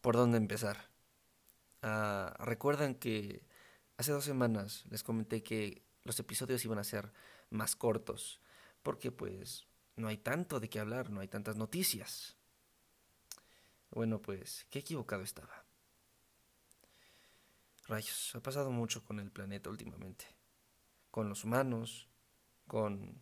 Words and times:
por 0.00 0.16
dónde 0.16 0.38
empezar. 0.38 0.90
Ah, 1.82 2.36
Recuerdan 2.40 2.94
que 2.94 3.44
hace 3.96 4.12
dos 4.12 4.24
semanas 4.24 4.84
les 4.90 5.02
comenté 5.02 5.42
que 5.42 5.82
los 6.04 6.18
episodios 6.18 6.64
iban 6.64 6.78
a 6.78 6.84
ser 6.84 7.12
más 7.50 7.76
cortos, 7.76 8.40
porque 8.82 9.12
pues 9.12 9.66
no 9.96 10.08
hay 10.08 10.18
tanto 10.18 10.60
de 10.60 10.68
qué 10.68 10.80
hablar, 10.80 11.10
no 11.10 11.20
hay 11.20 11.28
tantas 11.28 11.56
noticias. 11.56 12.36
Bueno, 13.90 14.22
pues, 14.22 14.66
qué 14.70 14.78
equivocado 14.78 15.22
estaba. 15.22 15.64
Rayos, 17.86 18.34
ha 18.36 18.40
pasado 18.40 18.70
mucho 18.70 19.04
con 19.04 19.18
el 19.18 19.32
planeta 19.32 19.68
últimamente. 19.68 20.26
Con 21.10 21.28
los 21.28 21.44
humanos, 21.44 22.08
con 22.68 23.20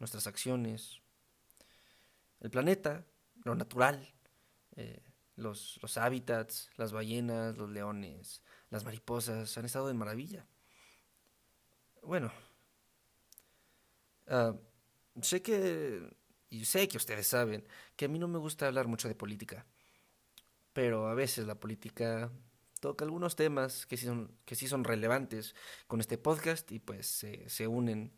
nuestras 0.00 0.26
acciones. 0.26 1.02
El 2.40 2.50
planeta, 2.50 3.04
lo 3.44 3.54
natural, 3.54 4.14
eh, 4.76 5.02
los, 5.38 5.78
los 5.82 5.96
hábitats, 5.96 6.70
las 6.76 6.92
ballenas, 6.92 7.56
los 7.56 7.70
leones, 7.70 8.42
las 8.70 8.84
mariposas 8.84 9.56
han 9.56 9.64
estado 9.64 9.88
de 9.88 9.94
maravilla. 9.94 10.46
Bueno, 12.02 12.32
ah, 14.28 14.54
sé 15.22 15.42
que, 15.42 16.02
y 16.50 16.64
sé 16.64 16.88
que 16.88 16.96
ustedes 16.96 17.26
saben, 17.26 17.66
que 17.96 18.06
a 18.06 18.08
mí 18.08 18.18
no 18.18 18.28
me 18.28 18.38
gusta 18.38 18.66
hablar 18.66 18.86
mucho 18.88 19.08
de 19.08 19.14
política, 19.14 19.66
pero 20.72 21.08
a 21.08 21.14
veces 21.14 21.46
la 21.46 21.54
política 21.56 22.30
toca 22.80 23.04
algunos 23.04 23.36
temas 23.36 23.86
que 23.86 23.96
sí 23.96 24.06
son, 24.06 24.36
que 24.44 24.54
sí 24.54 24.68
son 24.68 24.84
relevantes 24.84 25.54
con 25.86 26.00
este 26.00 26.18
podcast 26.18 26.70
y 26.72 26.78
pues 26.78 27.06
se, 27.06 27.48
se 27.48 27.66
unen 27.66 28.12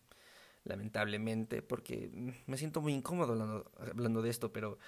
lamentablemente 0.64 1.62
porque 1.62 2.10
me 2.46 2.56
siento 2.58 2.80
muy 2.80 2.92
incómodo 2.92 3.32
hablando, 3.32 3.70
hablando 3.78 4.22
de 4.22 4.30
esto, 4.30 4.52
pero 4.52 4.78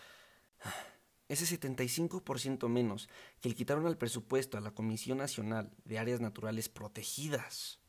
ese 1.32 1.58
75% 1.58 2.68
menos 2.68 3.08
que 3.40 3.48
le 3.48 3.54
quitaron 3.54 3.86
al 3.86 3.98
presupuesto 3.98 4.58
a 4.58 4.60
la 4.60 4.72
Comisión 4.72 5.18
Nacional 5.18 5.70
de 5.84 5.98
Áreas 5.98 6.20
Naturales 6.20 6.68
Protegidas 6.68 7.82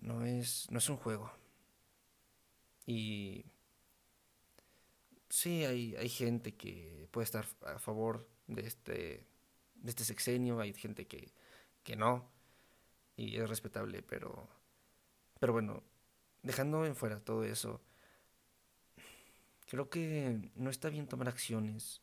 no 0.00 0.24
es, 0.24 0.70
no 0.70 0.78
es 0.78 0.88
un 0.88 0.96
juego. 0.96 1.30
Y 2.86 3.44
sí, 5.28 5.64
hay, 5.64 5.94
hay 5.96 6.08
gente 6.08 6.54
que 6.54 7.08
puede 7.10 7.24
estar 7.24 7.46
a 7.66 7.78
favor 7.78 8.28
de 8.46 8.62
este, 8.66 9.26
de 9.74 9.90
este 9.90 10.04
sexenio, 10.04 10.60
hay 10.60 10.72
gente 10.72 11.06
que, 11.06 11.32
que 11.82 11.96
no, 11.96 12.30
y 13.16 13.36
es 13.36 13.48
respetable, 13.48 14.02
pero, 14.02 14.48
pero 15.38 15.52
bueno, 15.52 15.82
dejando 16.42 16.86
en 16.86 16.96
fuera 16.96 17.20
todo 17.20 17.44
eso, 17.44 17.80
creo 19.68 19.90
que 19.90 20.50
no 20.54 20.70
está 20.70 20.88
bien 20.88 21.06
tomar 21.06 21.28
acciones 21.28 22.00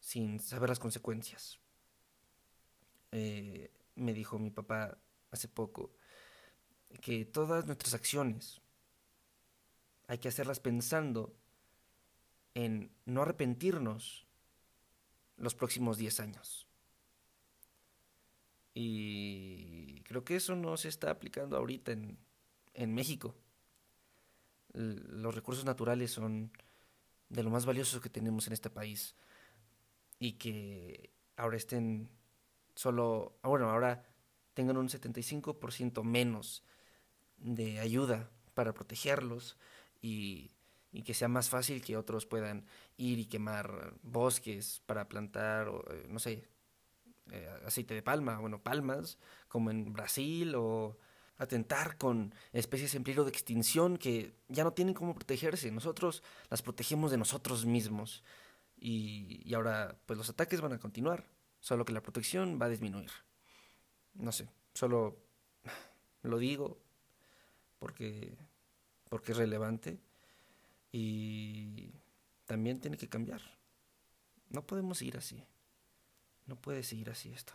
sin 0.00 0.38
saber 0.40 0.68
las 0.68 0.78
consecuencias. 0.78 1.58
Eh, 3.10 3.70
me 3.96 4.14
dijo 4.14 4.38
mi 4.38 4.50
papá 4.50 4.96
hace 5.30 5.48
poco 5.48 5.92
que 7.00 7.24
todas 7.24 7.66
nuestras 7.66 7.94
acciones 7.94 8.60
hay 10.06 10.18
que 10.18 10.28
hacerlas 10.28 10.60
pensando 10.60 11.34
en 12.54 12.92
no 13.04 13.22
arrepentirnos 13.22 14.26
los 15.36 15.54
próximos 15.54 15.96
10 15.98 16.20
años. 16.20 16.66
Y 18.74 20.00
creo 20.02 20.24
que 20.24 20.36
eso 20.36 20.54
no 20.54 20.76
se 20.76 20.88
está 20.88 21.10
aplicando 21.10 21.56
ahorita 21.56 21.92
en, 21.92 22.18
en 22.74 22.94
México. 22.94 23.34
Los 24.72 25.34
recursos 25.34 25.64
naturales 25.64 26.10
son 26.10 26.52
de 27.28 27.42
lo 27.42 27.50
más 27.50 27.66
valiosos 27.66 28.00
que 28.00 28.10
tenemos 28.10 28.46
en 28.46 28.52
este 28.52 28.70
país. 28.70 29.14
Y 30.18 30.32
que 30.32 31.10
ahora 31.36 31.56
estén 31.56 32.08
solo, 32.74 33.38
ah, 33.42 33.48
bueno, 33.48 33.70
ahora 33.70 34.04
tengan 34.54 34.76
un 34.76 34.88
75% 34.88 36.04
menos 36.04 36.62
de 37.38 37.80
ayuda 37.80 38.30
para 38.54 38.72
protegerlos 38.72 39.56
y, 40.00 40.52
y, 40.92 41.02
que 41.02 41.14
sea 41.14 41.28
más 41.28 41.48
fácil 41.48 41.82
que 41.82 41.96
otros 41.96 42.26
puedan 42.26 42.66
ir 42.96 43.18
y 43.18 43.26
quemar 43.26 43.94
bosques 44.02 44.82
para 44.86 45.08
plantar, 45.08 45.68
eh, 45.90 46.06
no 46.08 46.18
sé, 46.18 46.48
eh, 47.30 47.48
aceite 47.64 47.94
de 47.94 48.02
palma, 48.02 48.38
bueno, 48.38 48.62
palmas, 48.62 49.18
como 49.48 49.70
en 49.70 49.92
Brasil, 49.92 50.54
o 50.54 50.98
atentar 51.42 51.96
con 51.96 52.34
especies 52.52 52.94
en 52.94 53.04
peligro 53.04 53.24
de 53.24 53.30
extinción 53.30 53.96
que 53.96 54.32
ya 54.48 54.64
no 54.64 54.72
tienen 54.72 54.94
cómo 54.94 55.14
protegerse. 55.14 55.70
Nosotros 55.70 56.22
las 56.48 56.62
protegemos 56.62 57.10
de 57.10 57.18
nosotros 57.18 57.66
mismos. 57.66 58.22
Y, 58.78 59.52
ahora, 59.54 59.96
pues 60.06 60.16
los 60.18 60.28
ataques 60.28 60.60
van 60.60 60.72
a 60.72 60.78
continuar, 60.78 61.24
solo 61.60 61.84
que 61.84 61.92
la 61.92 62.02
protección 62.02 62.58
va 62.60 62.66
a 62.66 62.70
disminuir. 62.70 63.10
No 64.14 64.32
sé, 64.32 64.48
solo 64.74 65.16
lo 66.22 66.38
digo 66.38 66.78
porque, 67.78 68.36
porque 69.08 69.32
es 69.32 69.38
relevante 69.38 69.98
y 70.90 71.92
también 72.44 72.80
tiene 72.80 72.96
que 72.96 73.08
cambiar. 73.08 73.40
No 74.50 74.66
podemos 74.66 74.98
seguir 74.98 75.16
así. 75.16 75.44
No 76.46 76.56
puede 76.56 76.82
seguir 76.82 77.10
así 77.10 77.32
esto. 77.32 77.54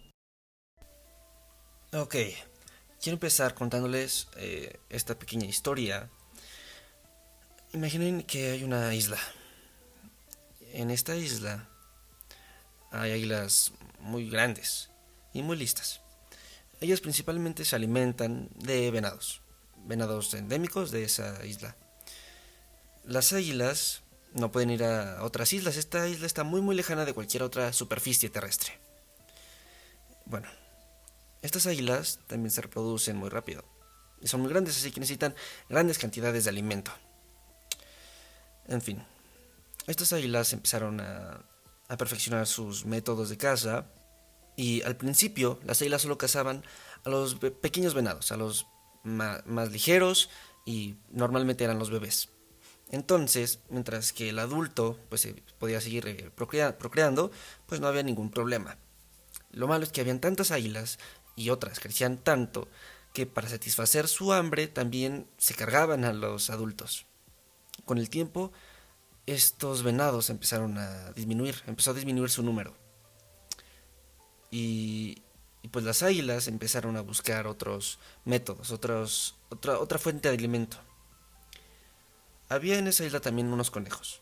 Ok, 1.93 2.15
quiero 3.01 3.15
empezar 3.15 3.53
contándoles 3.53 4.29
eh, 4.37 4.79
esta 4.87 5.19
pequeña 5.19 5.45
historia. 5.45 6.09
Imaginen 7.73 8.23
que 8.23 8.51
hay 8.51 8.63
una 8.63 8.93
isla. 8.95 9.17
En 10.71 10.89
esta 10.89 11.17
isla 11.17 11.67
hay 12.91 13.11
águilas 13.11 13.73
muy 13.99 14.29
grandes 14.29 14.89
y 15.33 15.43
muy 15.43 15.57
listas. 15.57 15.99
Ellas 16.79 17.01
principalmente 17.01 17.65
se 17.65 17.75
alimentan 17.75 18.47
de 18.55 18.89
venados, 18.89 19.41
venados 19.75 20.33
endémicos 20.33 20.91
de 20.91 21.03
esa 21.03 21.45
isla. 21.45 21.75
Las 23.03 23.33
águilas 23.33 24.01
no 24.33 24.49
pueden 24.53 24.69
ir 24.69 24.85
a 24.85 25.21
otras 25.25 25.51
islas, 25.51 25.75
esta 25.75 26.07
isla 26.07 26.25
está 26.25 26.45
muy 26.45 26.61
muy 26.61 26.73
lejana 26.73 27.03
de 27.03 27.13
cualquier 27.13 27.43
otra 27.43 27.73
superficie 27.73 28.29
terrestre. 28.29 28.79
Bueno, 30.25 30.47
estas 31.41 31.65
águilas 31.65 32.19
también 32.27 32.51
se 32.51 32.61
reproducen 32.61 33.17
muy 33.17 33.29
rápido. 33.29 33.63
Y 34.21 34.27
son 34.27 34.41
muy 34.41 34.49
grandes, 34.49 34.77
así 34.77 34.91
que 34.91 34.99
necesitan 34.99 35.35
grandes 35.69 35.97
cantidades 35.97 36.43
de 36.43 36.49
alimento. 36.51 36.91
En 38.67 38.81
fin, 38.81 39.03
estas 39.87 40.13
águilas 40.13 40.53
empezaron 40.53 41.01
a 41.01 41.43
perfeccionar 41.97 42.47
sus 42.47 42.85
métodos 42.85 43.29
de 43.29 43.37
caza. 43.37 43.85
Y 44.55 44.81
al 44.83 44.95
principio 44.97 45.59
las 45.63 45.81
águilas 45.81 46.01
solo 46.01 46.17
cazaban 46.17 46.63
a 47.03 47.09
los 47.09 47.35
pequeños 47.35 47.93
venados, 47.93 48.31
a 48.31 48.37
los 48.37 48.67
más, 49.03 49.71
ligeros 49.71 50.29
y 50.65 50.95
normalmente 51.09 51.63
eran 51.63 51.79
los 51.79 51.89
bebés. 51.89 52.29
Entonces, 52.91 53.59
mientras 53.69 54.13
que 54.13 54.29
el 54.29 54.39
adulto 54.39 54.99
pues 55.09 55.27
podía 55.57 55.79
seguir 55.79 56.07
eh, 56.07 56.29
procreando, 56.35 57.31
pues 57.65 57.79
no 57.79 57.87
había 57.87 58.03
ningún 58.03 58.29
problema. 58.29 58.77
Lo 59.51 59.67
malo 59.67 59.83
es 59.83 59.91
que 59.91 60.01
habían 60.01 60.19
tantas 60.19 60.51
águilas 60.51 60.99
y 61.41 61.49
otras 61.49 61.79
crecían 61.79 62.17
tanto 62.17 62.67
que 63.13 63.25
para 63.25 63.49
satisfacer 63.49 64.07
su 64.07 64.31
hambre 64.31 64.67
también 64.67 65.27
se 65.37 65.55
cargaban 65.55 66.05
a 66.05 66.13
los 66.13 66.49
adultos. 66.49 67.05
Con 67.83 67.97
el 67.97 68.09
tiempo, 68.09 68.51
estos 69.25 69.83
venados 69.83 70.29
empezaron 70.29 70.77
a 70.77 71.11
disminuir, 71.13 71.55
empezó 71.67 71.91
a 71.91 71.95
disminuir 71.95 72.29
su 72.29 72.43
número. 72.43 72.75
Y, 74.51 75.23
pues 75.71 75.83
las 75.83 76.03
águilas 76.03 76.47
empezaron 76.47 76.95
a 76.97 77.01
buscar 77.01 77.47
otros 77.47 77.99
métodos, 78.25 78.71
otra, 78.71 79.03
otra 79.79 79.99
fuente 79.99 80.29
de 80.29 80.37
alimento. 80.37 80.77
Había 82.49 82.77
en 82.77 82.87
esa 82.87 83.05
isla 83.05 83.19
también 83.19 83.51
unos 83.51 83.71
conejos. 83.71 84.21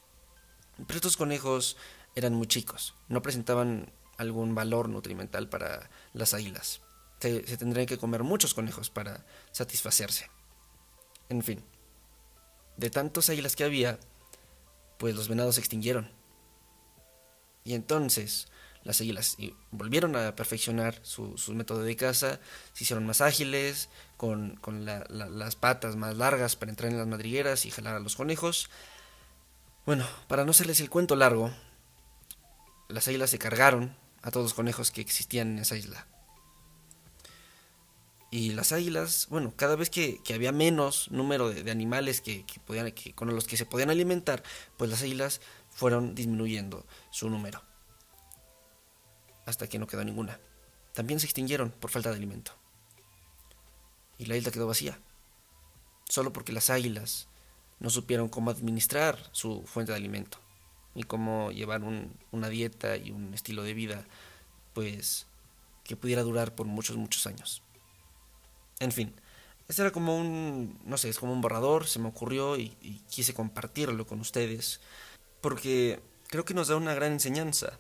Pero 0.88 0.96
estos 0.96 1.18
conejos 1.18 1.78
eran 2.16 2.34
muy 2.34 2.48
chicos, 2.48 2.96
no 3.08 3.22
presentaban 3.22 3.92
algún 4.18 4.56
valor 4.56 4.90
nutrimental 4.90 5.50
para 5.50 5.90
las 6.14 6.34
águilas. 6.34 6.82
Se, 7.20 7.46
se 7.46 7.58
tendrían 7.58 7.88
que 7.88 7.98
comer 7.98 8.24
muchos 8.24 8.54
conejos 8.54 8.90
para 8.90 9.26
satisfacerse. 9.52 10.30
En 11.30 11.44
fin, 11.44 11.64
de 12.78 12.90
tantos 12.90 13.30
águilas 13.30 13.56
que 13.56 13.64
había, 13.64 14.00
pues 14.98 15.16
los 15.16 15.28
venados 15.28 15.56
se 15.56 15.62
extinguieron. 15.62 16.12
Y 17.64 17.74
entonces 17.74 18.48
las 18.84 19.02
águilas 19.02 19.38
volvieron 19.72 20.16
a 20.16 20.36
perfeccionar 20.36 21.00
su, 21.04 21.36
método 21.50 21.84
de 21.84 21.96
caza, 21.96 22.40
se 22.74 22.84
hicieron 22.84 23.06
más 23.06 23.22
ágiles, 23.22 23.90
con, 24.18 24.60
las 25.10 25.56
patas 25.56 25.96
más 25.96 26.16
largas 26.18 26.56
para 26.56 26.72
entrar 26.72 26.92
en 26.92 26.98
las 26.98 27.08
madrigueras 27.08 27.66
y 27.66 27.72
jalar 27.72 27.96
a 27.96 28.00
los 28.00 28.16
conejos. 28.16 28.70
Bueno, 29.86 30.08
para 30.28 30.46
no 30.46 30.52
hacerles 30.52 30.80
el 30.80 30.90
cuento 30.90 31.16
largo, 31.16 31.52
las 32.88 33.08
águilas 33.08 33.30
se 33.30 33.40
cargaron 33.40 33.96
a 34.22 34.32
todos 34.32 34.46
los 34.46 34.54
conejos 34.54 34.92
que 34.92 35.02
existían 35.02 35.50
en 35.50 35.60
esa 35.60 35.76
isla. 35.76 36.08
Y 38.32 38.52
las 38.52 38.72
águilas, 38.72 39.28
bueno, 39.30 39.54
cada 39.56 39.76
vez 39.76 39.90
que, 39.90 40.22
había 40.34 40.52
menos 40.52 41.10
número 41.10 41.50
de, 41.50 41.72
animales 41.72 42.22
que, 42.22 42.46
podían, 42.66 42.94
con 43.16 43.34
los 43.34 43.46
que 43.46 43.58
se 43.58 43.66
podían 43.66 43.90
alimentar, 43.90 44.44
pues 44.78 44.90
las 44.92 45.02
águilas 45.02 45.42
fueron 45.70 46.14
disminuyendo 46.14 46.86
su 47.10 47.30
número. 47.30 47.64
Hasta 49.46 49.68
que 49.68 49.80
no 49.80 49.88
quedó 49.88 50.04
ninguna. 50.04 50.40
También 50.94 51.20
se 51.20 51.26
extinguieron 51.26 51.72
por 51.72 51.90
falta 51.90 52.10
de 52.10 52.18
alimento. 52.18 52.52
Y 54.20 54.26
la 54.26 54.36
isla 54.36 54.52
quedó 54.52 54.68
vacía. 54.68 55.00
Solo 56.08 56.32
porque 56.32 56.52
las 56.52 56.70
águilas 56.70 57.30
no 57.80 57.90
supieron 57.90 58.30
cómo 58.30 58.52
administrar 58.52 59.18
su 59.32 59.64
fuente 59.66 59.92
de 59.92 59.98
alimento. 59.98 60.40
Y 60.94 61.04
cómo 61.04 61.52
llevar 61.52 61.82
una 62.32 62.50
dieta 62.50 62.96
y 62.98 63.10
un 63.10 63.34
estilo 63.34 63.64
de 63.64 63.74
vida, 63.74 64.06
pues, 64.74 65.26
que 65.84 65.96
pudiera 65.96 66.22
durar 66.22 66.54
por 66.54 66.68
muchos, 66.68 66.98
muchos 66.98 67.26
años. 67.26 67.64
En 68.80 68.92
fin, 68.92 69.14
este 69.68 69.84
era 69.84 69.92
como 69.92 70.18
un, 70.18 70.80
no 70.86 70.98
sé, 70.98 71.10
es 71.10 71.20
como 71.20 71.32
un 71.32 71.42
borrador, 71.42 71.86
se 71.86 72.00
me 72.00 72.08
ocurrió 72.08 72.58
y, 72.58 72.70
quise 73.10 73.34
compartirlo 73.34 74.08
con 74.08 74.20
ustedes, 74.20 74.82
porque 75.42 76.00
creo 76.28 76.44
que 76.44 76.56
nos 76.56 76.70
da 76.70 76.76
una 76.76 76.96
gran 76.96 77.12
enseñanza. 77.14 77.80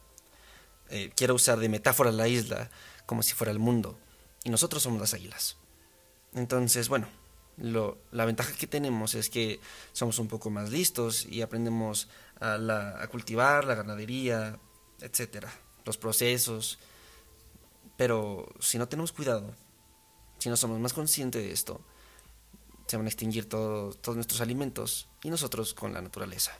Eh, 0.90 1.12
quiero 1.16 1.36
usar 1.36 1.60
de 1.60 1.70
metáfora 1.70 2.12
la 2.12 2.28
isla 2.28 2.70
como 3.06 3.24
si 3.24 3.34
fuera 3.34 3.52
el 3.52 3.60
mundo, 3.60 3.98
y 4.44 4.52
nosotros 4.52 4.84
somos 4.84 5.00
las 5.00 5.14
águilas. 5.16 5.58
Entonces, 6.34 6.90
bueno, 6.90 7.08
lo, 7.58 7.98
la 8.12 8.26
ventaja 8.26 8.54
que 8.54 8.68
tenemos 8.68 9.16
es 9.16 9.30
que 9.30 9.60
somos 9.92 10.20
un 10.20 10.28
poco 10.28 10.50
más 10.52 10.70
listos 10.70 11.26
y 11.26 11.42
aprendemos 11.42 12.08
a, 12.40 12.58
la, 12.58 13.02
a 13.02 13.08
cultivar 13.08 13.66
la 13.66 13.76
ganadería, 13.76 14.60
etcétera, 15.02 15.52
los 15.86 15.98
procesos. 15.98 16.78
Pero 17.98 18.48
si 18.60 18.78
no 18.78 18.88
tenemos 18.88 19.12
cuidado, 19.12 19.56
si 20.40 20.50
no 20.50 20.58
somos 20.58 20.80
más 20.80 20.94
conscientes 20.94 21.44
de 21.44 21.52
esto, 21.52 21.82
se 22.88 22.98
van 22.98 23.06
a 23.06 23.10
extinguir 23.10 23.48
todos 23.48 24.16
nuestros 24.16 24.42
alimentos 24.42 25.08
y 25.22 25.30
nosotros 25.30 25.74
con 25.74 25.94
la 25.94 26.02
naturaleza. 26.02 26.58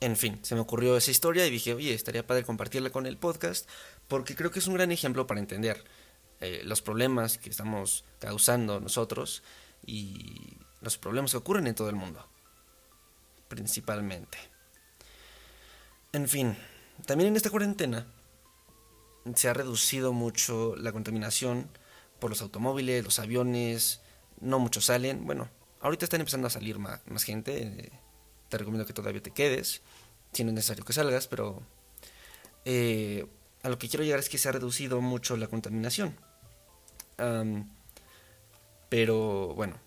En 0.00 0.16
fin, 0.16 0.40
se 0.42 0.54
me 0.54 0.60
ocurrió 0.60 0.96
esa 0.96 1.10
historia 1.10 1.46
y 1.46 1.50
dije, 1.50 1.74
oye, 1.74 1.94
estaría 1.94 2.26
padre 2.26 2.44
compartirla 2.44 2.90
con 2.90 3.06
el 3.06 3.16
podcast 3.16 3.68
porque 4.08 4.34
creo 4.34 4.50
que 4.50 4.58
es 4.58 4.66
un 4.66 4.74
gran 4.74 4.90
ejemplo 4.92 5.26
para 5.26 5.40
entender 5.40 5.84
eh, 6.40 6.62
los 6.64 6.82
problemas 6.82 7.38
que 7.38 7.50
estamos 7.50 8.04
causando 8.18 8.80
nosotros 8.80 9.44
y 9.86 10.58
los 10.80 10.98
problemas 10.98 11.30
que 11.30 11.36
ocurren 11.36 11.68
en 11.68 11.76
todo 11.76 11.88
el 11.88 11.94
mundo, 11.94 12.28
principalmente. 13.48 14.38
En 16.12 16.28
fin, 16.28 16.58
también 17.06 17.28
en 17.28 17.36
esta 17.36 17.50
cuarentena 17.50 18.06
se 19.34 19.48
ha 19.48 19.54
reducido 19.54 20.12
mucho 20.12 20.74
la 20.76 20.92
contaminación 20.92 21.70
por 22.22 22.30
los 22.30 22.40
automóviles, 22.40 23.02
los 23.02 23.18
aviones, 23.18 24.00
no 24.40 24.60
muchos 24.60 24.84
salen. 24.84 25.26
Bueno, 25.26 25.48
ahorita 25.80 26.04
están 26.04 26.20
empezando 26.20 26.46
a 26.46 26.50
salir 26.50 26.78
más, 26.78 27.00
gente. 27.24 27.62
Eh, 27.62 27.90
te 28.48 28.58
recomiendo 28.58 28.86
que 28.86 28.92
todavía 28.92 29.20
te 29.20 29.32
quedes, 29.32 29.82
si 30.32 30.44
no 30.44 30.50
es 30.50 30.54
necesario 30.54 30.84
que 30.84 30.92
salgas, 30.92 31.26
pero 31.26 31.64
eh, 32.64 33.26
a 33.64 33.68
lo 33.68 33.76
que 33.76 33.88
quiero 33.88 34.04
llegar 34.04 34.20
es 34.20 34.28
que 34.28 34.38
se 34.38 34.48
ha 34.48 34.52
reducido 34.52 35.00
mucho 35.00 35.36
la 35.36 35.48
contaminación. 35.48 36.14
pero 38.88 39.54
bueno, 39.56 39.80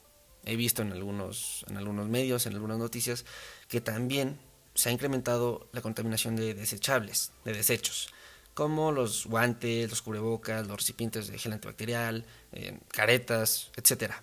he 0.44 0.58
visto 0.58 0.82
en 0.82 0.92
algunos, 0.92 1.64
en 1.70 1.78
algunos 1.78 2.10
medios, 2.10 2.48
en 2.48 2.54
algunas 2.54 2.80
noticias, 2.80 3.24
que 3.70 3.80
también 3.80 4.38
se 4.74 4.90
ha 4.90 4.92
incrementado 4.92 5.70
la 5.72 5.82
contaminación 5.82 6.36
de 6.36 6.54
desechables, 6.54 7.32
de 7.46 7.54
desechos 7.54 8.14
como 8.56 8.94
los 8.94 9.28
guantes, 9.28 9.90
los 9.90 10.02
cubrebocas, 10.02 10.66
los 10.66 10.78
recipientes 10.78 11.28
de 11.28 11.38
gel 11.38 11.54
antibacterial, 11.54 12.26
eh, 12.54 12.80
caretas, 12.88 13.70
etc. 13.76 14.14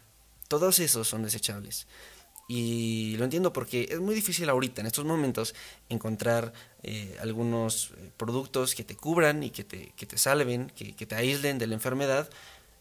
Todos 0.49 0.81
esos 0.81 1.06
son 1.06 1.23
desechables. 1.23 1.87
Y 2.49 3.14
lo 3.19 3.25
entiendo 3.25 3.52
porque 3.52 3.88
es 3.90 4.00
muy 4.00 4.14
difícil 4.14 4.49
ahorita, 4.49 4.81
en 4.81 4.87
estos 4.87 5.05
momentos, 5.05 5.55
encontrar 5.90 6.55
eh, 6.82 7.17
algunos 7.20 7.93
eh, 7.99 8.11
productos 8.17 8.75
que 8.75 8.84
te 8.84 8.96
cubran 8.96 9.43
y 9.43 9.50
que 9.50 9.64
te, 9.64 9.93
que 9.96 10.06
te 10.06 10.17
salven, 10.17 10.70
que, 10.70 10.93
te 10.94 11.14
aíslen 11.14 11.58
de 11.58 11.67
la 11.67 11.75
enfermedad 11.75 12.28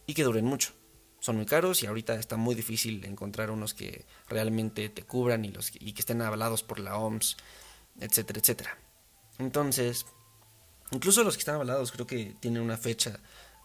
y 0.08 0.14
que 0.14 0.24
duren 0.24 0.46
mucho. 0.46 0.72
Son 1.20 1.36
muy 1.36 1.46
caros 1.46 1.84
y 1.84 1.86
ahorita 1.86 2.16
está 2.16 2.38
muy 2.38 2.56
difícil 2.56 3.04
encontrar 3.06 3.52
unos 3.52 3.74
que 3.74 4.06
realmente 4.30 4.88
te 4.88 5.04
cubran 5.04 5.44
y, 5.44 5.50
los, 5.50 5.72
y 5.76 5.92
que 5.92 6.02
estén 6.02 6.22
avalados 6.22 6.64
por 6.64 6.80
la 6.80 6.98
OMS, 6.98 7.36
etcétera, 8.00 8.40
etcétera. 8.40 8.78
Entonces, 9.38 10.06
Incluso 10.92 11.24
los 11.24 11.36
que 11.36 11.40
están 11.40 11.56
avalados 11.56 11.92
creo 11.92 12.06
que 12.06 12.36
tienen 12.40 12.62
una 12.62 12.78
fecha 12.78 13.20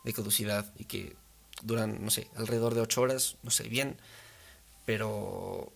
de 0.04 0.12
caducidad 0.12 0.72
y 0.78 0.84
que 0.84 1.16
duran, 1.62 2.04
no 2.04 2.10
sé, 2.10 2.28
alrededor 2.36 2.74
de 2.74 2.80
8 2.80 3.00
horas, 3.02 3.36
no 3.42 3.50
sé 3.50 3.68
bien, 3.68 3.96
pero 4.84 5.72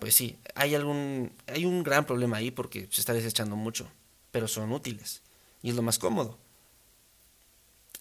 pues 0.00 0.14
sí, 0.14 0.38
hay 0.54 0.74
algún 0.74 1.32
hay 1.46 1.64
un 1.64 1.82
gran 1.82 2.04
problema 2.06 2.38
ahí 2.38 2.50
porque 2.50 2.88
se 2.90 3.00
está 3.00 3.12
desechando 3.12 3.54
mucho, 3.54 3.88
pero 4.32 4.48
son 4.48 4.72
útiles 4.72 5.22
y 5.62 5.70
es 5.70 5.76
lo 5.76 5.82
más 5.82 5.98
cómodo. 5.98 6.38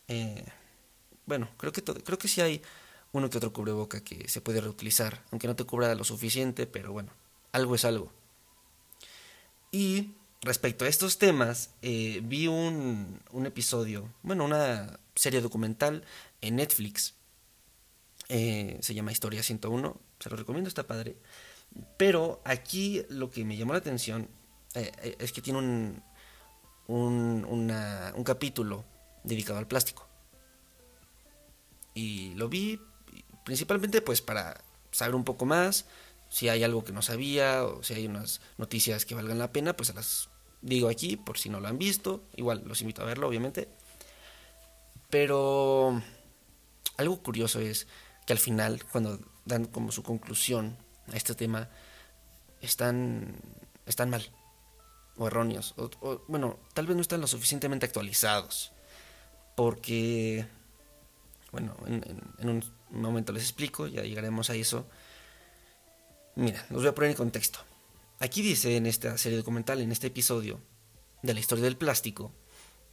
Eh, 0.07 0.43
bueno, 1.25 1.49
creo 1.57 1.71
que 1.71 1.81
todo, 1.81 2.03
creo 2.03 2.17
que 2.17 2.27
sí 2.27 2.41
hay 2.41 2.61
uno 3.11 3.29
que 3.29 3.37
otro 3.37 3.53
cubreboca 3.53 4.03
que 4.03 4.27
se 4.27 4.41
puede 4.41 4.61
reutilizar, 4.61 5.23
aunque 5.31 5.47
no 5.47 5.55
te 5.55 5.65
cubra 5.65 5.93
lo 5.93 6.03
suficiente, 6.03 6.65
pero 6.65 6.91
bueno, 6.91 7.11
algo 7.51 7.75
es 7.75 7.85
algo. 7.85 8.11
Y 9.71 10.13
respecto 10.41 10.85
a 10.85 10.87
estos 10.87 11.17
temas, 11.17 11.71
eh, 11.81 12.21
vi 12.23 12.47
un, 12.47 13.19
un, 13.31 13.45
episodio, 13.45 14.13
bueno, 14.21 14.45
una 14.45 14.99
serie 15.15 15.41
documental 15.41 16.03
en 16.41 16.55
Netflix. 16.57 17.15
Eh, 18.29 18.77
se 18.81 18.93
llama 18.93 19.11
Historia 19.11 19.43
101, 19.43 19.99
se 20.19 20.29
lo 20.29 20.35
recomiendo, 20.35 20.67
está 20.67 20.87
padre. 20.87 21.17
Pero 21.97 22.41
aquí 22.45 23.03
lo 23.09 23.29
que 23.29 23.43
me 23.43 23.57
llamó 23.57 23.73
la 23.73 23.79
atención 23.79 24.27
eh, 24.75 25.15
es 25.19 25.31
que 25.31 25.41
tiene 25.41 25.59
un, 25.59 26.03
un, 26.87 27.45
un 27.45 28.23
capítulo 28.23 28.85
dedicado 29.23 29.59
al 29.59 29.67
plástico. 29.67 30.07
Y 31.93 32.33
lo 32.35 32.49
vi 32.49 32.79
principalmente 33.43 34.01
pues 34.01 34.21
para 34.21 34.61
saber 34.91 35.15
un 35.15 35.23
poco 35.23 35.45
más, 35.45 35.85
si 36.29 36.47
hay 36.47 36.63
algo 36.63 36.83
que 36.83 36.93
no 36.93 37.01
sabía 37.01 37.65
o 37.65 37.83
si 37.83 37.95
hay 37.95 38.05
unas 38.05 38.39
noticias 38.57 39.05
que 39.05 39.15
valgan 39.15 39.39
la 39.39 39.51
pena, 39.51 39.75
pues 39.75 39.93
las 39.93 40.29
digo 40.61 40.87
aquí 40.87 41.17
por 41.17 41.37
si 41.37 41.49
no 41.49 41.59
lo 41.59 41.67
han 41.67 41.79
visto. 41.79 42.23
Igual 42.35 42.63
los 42.65 42.81
invito 42.81 43.01
a 43.01 43.05
verlo, 43.05 43.27
obviamente. 43.27 43.67
Pero 45.09 46.01
algo 46.97 47.23
curioso 47.23 47.59
es 47.59 47.87
que 48.27 48.33
al 48.33 48.39
final, 48.39 48.83
cuando 48.91 49.19
dan 49.45 49.65
como 49.65 49.91
su 49.91 50.03
conclusión 50.03 50.77
a 51.11 51.17
este 51.17 51.33
tema, 51.33 51.67
están, 52.61 53.35
están 53.87 54.11
mal 54.11 54.29
o 55.17 55.27
erróneos. 55.27 55.73
O, 55.77 56.21
bueno, 56.27 56.59
tal 56.75 56.85
vez 56.85 56.95
no 56.95 57.01
están 57.01 57.21
lo 57.21 57.27
suficientemente 57.27 57.87
actualizados. 57.87 58.71
Porque, 59.55 60.45
bueno, 61.51 61.75
en, 61.87 62.03
en 62.37 62.49
un 62.49 62.63
momento 62.91 63.33
les 63.33 63.43
explico, 63.43 63.87
ya 63.87 64.03
llegaremos 64.03 64.51
a 64.51 64.55
eso 64.55 64.85
Mira, 66.39 66.65
los 66.69 66.83
voy 66.83 66.87
a 66.87 66.95
poner 66.95 67.11
en 67.11 67.17
contexto. 67.17 67.59
Aquí 68.19 68.41
dice 68.41 68.77
en 68.77 68.85
esta 68.85 69.17
serie 69.17 69.37
documental, 69.37 69.81
en 69.81 69.91
este 69.91 70.07
episodio 70.07 70.61
de 71.21 71.33
la 71.33 71.41
historia 71.41 71.65
del 71.65 71.75
plástico, 71.75 72.31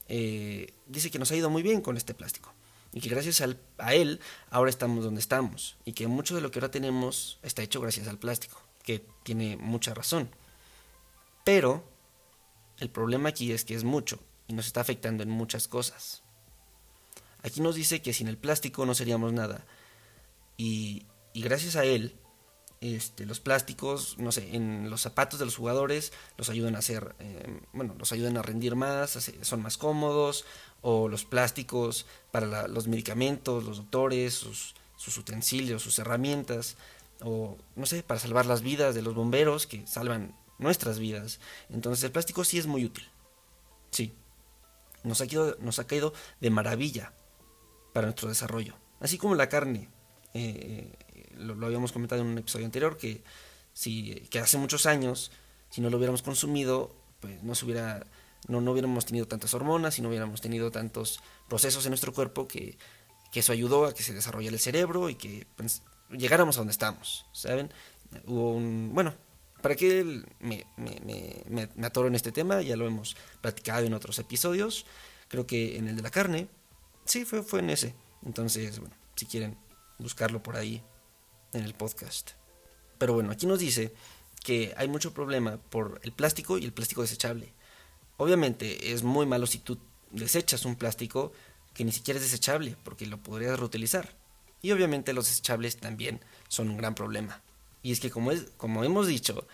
eh, 0.09 0.75
dice 0.89 1.13
que 1.13 1.21
nos 1.21 1.31
ha 1.31 1.37
ido 1.37 1.49
muy 1.49 1.63
bien 1.63 1.81
con 1.81 1.97
este 1.97 2.13
plástico 2.13 2.53
y 2.93 3.01
que 3.01 3.09
gracias 3.09 3.41
a 3.79 3.95
él 3.95 4.21
ahora 4.51 4.69
estamos 4.69 5.05
donde 5.05 5.21
estamos 5.21 5.77
y 5.85 5.93
que 5.93 6.09
mucho 6.09 6.35
de 6.35 6.41
lo 6.41 6.51
que 6.51 6.59
ahora 6.59 6.73
tenemos 6.73 7.39
está 7.45 7.63
hecho 7.63 7.81
gracias 7.81 8.09
al 8.09 8.19
plástico, 8.19 8.61
que 8.83 9.07
tiene 9.23 9.57
mucha 9.57 9.95
razón. 9.95 10.29
Pero 11.45 11.89
el 12.81 12.91
problema 12.91 13.29
aquí 13.29 13.53
es 13.53 13.65
que 13.65 13.77
es 13.77 13.85
mucho 13.85 14.19
y 14.49 14.55
nos 14.55 14.67
está 14.67 14.81
afectando 14.81 15.23
en 15.23 15.31
muchas 15.31 15.69
cosas. 15.69 16.25
Aquí 17.45 17.61
nos 17.61 17.77
dice 17.77 18.03
que 18.03 18.13
sin 18.13 18.27
el 18.27 18.39
plástico 18.39 18.85
no 18.87 18.95
seríamos 18.97 19.33
nada 19.33 19.65
y, 20.57 21.07
y 21.33 21.43
gracias 21.43 21.77
a 21.77 21.85
él 21.85 22.17
este, 22.81 23.25
los 23.25 23.41
plásticos, 23.41 24.17
no 24.19 24.33
sé, 24.33 24.55
en 24.55 24.91
los 24.91 25.01
zapatos 25.01 25.39
de 25.39 25.47
los 25.47 25.57
jugadores 25.57 26.13
los 26.37 26.51
ayudan 26.51 26.77
a 26.77 26.81
hacer, 26.81 27.15
eh, 27.21 27.61
bueno, 27.73 27.95
los 27.99 28.13
ayudan 28.13 28.37
a 28.37 28.43
rendir 28.43 28.77
más, 28.77 29.19
son 29.43 29.63
más 29.63 29.79
cómodos, 29.79 30.45
o 30.83 31.09
los 31.09 31.25
plásticos 31.25 32.07
para 32.31 32.69
los 32.69 32.87
medicamentos, 32.87 33.65
los 33.65 33.79
doctores, 33.79 34.35
sus, 34.35 34.75
utensilios, 35.19 35.83
sus 35.83 35.99
herramientas, 35.99 36.77
o 37.23 37.57
no 37.77 37.87
sé, 37.87 38.03
para 38.03 38.21
salvar 38.21 38.47
las 38.47 38.61
vidas 38.61 38.95
de 38.95 39.03
los 39.03 39.15
bomberos 39.15 39.67
que 39.67 39.87
salvan 39.87 40.37
nuestras 40.59 40.99
vidas. 40.99 41.41
Entonces 41.71 42.05
el 42.05 42.13
plástico 42.13 42.45
sí 42.45 42.59
es 42.59 42.67
muy 42.67 42.85
útil. 42.85 43.09
Sí. 43.91 44.13
Nos 45.03 45.21
ha, 45.21 45.27
nos 45.61 45.79
ha 45.79 45.87
caído 45.87 46.13
de 46.41 46.51
maravilla 46.51 47.13
para 47.93 48.09
nuestro 48.09 48.29
desarrollo. 48.29 48.75
Así 49.01 49.19
como 49.19 49.35
la 49.35 49.49
carne. 49.49 49.89
Eh, 50.35 50.93
lo, 51.37 51.67
habíamos 51.67 51.93
comentado 51.93 52.23
en 52.23 52.29
un 52.29 52.39
episodio 52.39 52.67
anterior 52.67 52.97
que, 52.97 53.23
si, 53.73 54.15
que 54.31 54.39
hace 54.39 54.59
muchos 54.59 54.87
años, 54.87 55.31
si 55.71 55.81
no 55.81 55.91
lo 55.91 55.97
hubiéramos 55.97 56.23
consumido, 56.23 56.95
pues 57.21 57.43
no, 57.43 57.55
se 57.55 57.65
hubiera, 57.65 58.07
no, 58.49 58.61
no 58.61 58.73
hubiéramos 58.73 59.07
tenido 59.07 59.27
tantas 59.27 59.55
hormonas 59.55 59.99
y 59.99 60.03
no 60.03 60.09
hubiéramos 60.09 60.41
tenido 60.41 60.71
tantos 60.71 61.21
procesos 61.49 61.85
en 61.87 61.91
nuestro 61.91 62.13
cuerpo 62.13 62.47
que, 62.49 62.79
que 63.33 63.41
eso 63.41 63.53
ayudó 63.53 63.87
a 63.87 63.95
que 63.95 64.03
se 64.03 64.15
desarrollara 64.15 64.55
el 64.55 64.61
cerebro 64.61 65.09
y 65.09 65.15
que 65.15 65.47
pues, 65.57 65.83
llegáramos 66.11 66.57
a 66.57 66.61
donde 66.61 66.73
estamos, 66.73 67.27
¿saben? 67.33 67.71
Hubo 68.27 68.53
un, 68.53 68.91
bueno, 68.95 69.15
para 69.61 69.75
que 69.75 70.25
me, 70.41 70.65
me, 70.77 71.43
me, 71.49 71.87
atoro 71.87 72.09
en 72.09 72.15
este 72.15 72.33
tema, 72.33 72.63
ya 72.63 72.77
lo 72.77 72.87
hemos 72.87 73.17
platicado 73.41 73.85
en 73.85 73.95
otros 73.95 74.19
episodios, 74.19 74.87
creo 75.29 75.47
que 75.47 75.77
en 75.77 75.89
el 75.89 75.97
de 75.97 76.03
la 76.03 76.11
carne, 76.11 76.49
sí, 77.05 77.25
fue, 77.25 77.43
fue 77.43 77.61
en 77.61 77.71
ese. 77.71 77.95
Entonces, 78.25 78.79
bueno, 78.79 78.95
si 79.17 79.27
quieren 79.27 79.57
buscarlo 79.99 80.43
por 80.43 80.57
ahí 80.57 80.83
en 81.53 81.65
el 81.65 81.75
podcast. 81.75 82.33
Pero 82.99 83.15
bueno, 83.15 83.31
aquí 83.31 83.47
nos 83.47 83.59
dice 83.59 83.93
que 84.43 84.75
hay 84.77 84.89
mucho 84.89 85.13
problema 85.13 85.59
por 85.71 86.01
el 86.03 86.13
plástico 86.13 86.59
y 86.59 86.65
el 86.65 86.73
plástico 86.73 87.03
desechable. 87.03 87.53
Obviamente 88.17 88.93
es 88.93 89.03
muy 89.03 89.27
malo 89.27 89.47
si 89.47 89.59
tú 89.59 89.79
desechas 90.11 90.65
un 90.65 90.77
plástico 90.77 91.33
que 91.75 91.85
ni 91.85 91.93
siquiera 91.93 92.19
es 92.19 92.25
desechable, 92.25 92.77
porque 92.85 93.07
lo 93.07 93.19
podrías 93.19 93.59
reutilizar. 93.59 94.17
Y 94.63 94.73
obviamente 94.73 95.13
los 95.13 95.27
desechables 95.27 95.77
también 95.77 96.21
son 96.49 96.71
un 96.71 96.79
gran 96.79 96.95
problema. 96.95 97.43
Y 97.83 97.93
es 97.93 98.01
que 98.01 98.11
como, 98.11 98.33
es, 98.33 98.47
como 98.57 98.83
hemos 98.83 99.07
dicho, 99.07 99.47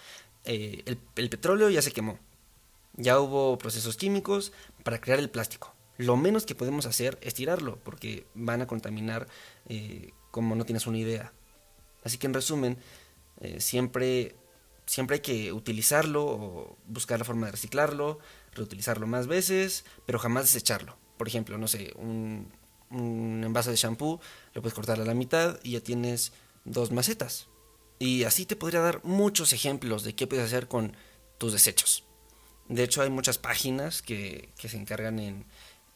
eh, 0.44 0.82
el, 0.86 1.28
petróleo 1.28 1.68
ya 1.68 1.82
se 1.82 1.92
quemó. 1.92 2.18
Ya 2.94 3.18
hubo 3.18 3.58
procesos 3.58 3.96
químicos 3.96 4.52
para 4.84 5.00
crear 5.00 5.18
el 5.18 5.30
plástico. 5.30 5.74
Lo 5.98 6.16
menos 6.16 6.46
que 6.46 6.54
podemos 6.54 6.86
hacer 6.86 7.18
es 7.20 7.34
tirarlo, 7.34 7.78
porque 7.82 8.26
van 8.34 8.62
a 8.62 8.66
contaminar 8.66 9.26
eh, 9.68 10.12
como 10.30 10.54
no 10.54 10.64
tienes 10.64 10.86
una 10.86 10.98
idea. 10.98 11.32
Así 12.04 12.18
que 12.18 12.26
en 12.26 12.34
resumen, 12.34 12.78
eh, 13.40 13.60
siempre, 13.60 14.36
siempre 14.86 15.16
hay 15.16 15.20
que 15.20 15.52
utilizarlo 15.52 16.24
o 16.24 16.78
buscar 16.86 17.18
la 17.18 17.24
forma 17.24 17.46
de 17.46 17.52
reciclarlo, 17.52 18.18
reutilizarlo 18.52 19.06
más 19.06 19.26
veces, 19.26 19.84
pero 20.06 20.18
jamás 20.18 20.44
desecharlo. 20.44 20.96
Por 21.16 21.28
ejemplo, 21.28 21.58
no 21.58 21.68
sé, 21.68 21.92
un, 21.96 22.52
un 22.90 23.42
envase 23.44 23.70
de 23.70 23.76
shampoo, 23.76 24.20
lo 24.54 24.62
puedes 24.62 24.74
cortar 24.74 25.00
a 25.00 25.04
la 25.04 25.14
mitad 25.14 25.58
y 25.62 25.72
ya 25.72 25.80
tienes 25.80 26.32
dos 26.64 26.92
macetas. 26.92 27.48
Y 27.98 28.24
así 28.24 28.46
te 28.46 28.56
podría 28.56 28.80
dar 28.80 29.04
muchos 29.04 29.52
ejemplos 29.52 30.02
de 30.04 30.14
qué 30.14 30.26
puedes 30.26 30.44
hacer 30.44 30.68
con 30.68 30.96
tus 31.38 31.52
desechos. 31.52 32.04
De 32.68 32.82
hecho, 32.82 33.02
hay 33.02 33.10
muchas 33.10 33.38
páginas 33.38 34.02
que, 34.02 34.50
se 34.56 34.76
encargan 34.76 35.18
en, 35.18 35.46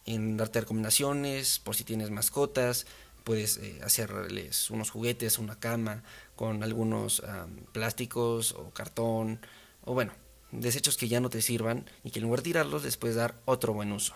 en, 0.05 0.37
darte 0.37 0.61
recomendaciones 0.61 1.59
por 1.59 1.75
si 1.75 1.85
tienes 1.85 2.11
mascotas. 2.11 2.87
Puedes 3.27 3.57
eh, 3.59 3.81
hacerles 3.83 4.71
unos 4.71 4.91
juguetes, 4.91 5.39
una 5.39 5.59
cama 5.59 6.05
con 6.37 6.63
algunos 6.63 7.23
plásticos 7.73 8.53
o 8.53 8.71
cartón 8.71 9.41
o 9.85 9.95
bueno, 9.95 10.13
desechos 10.53 10.97
que 10.97 11.09
ya 11.09 11.21
no 11.21 11.29
te 11.29 11.43
sirvan 11.43 11.91
y 12.05 12.11
que 12.11 12.21
en 12.21 12.25
lugar 12.25 12.41
de 12.41 12.45
tirarlos 12.45 12.85
les 12.85 12.97
puedes 12.97 13.17
dar 13.17 13.35
otro 13.47 13.73
buen 13.73 13.91
uso. 13.91 14.15